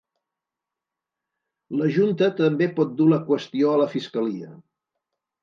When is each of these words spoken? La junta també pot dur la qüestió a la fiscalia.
La 1.81 1.89
junta 1.97 2.31
també 2.41 2.69
pot 2.81 2.97
dur 3.03 3.09
la 3.13 3.21
qüestió 3.29 3.75
a 3.75 3.79
la 3.83 3.87
fiscalia. 3.95 4.53